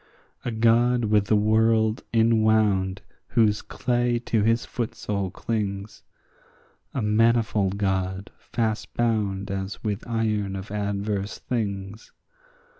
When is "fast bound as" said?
8.39-9.83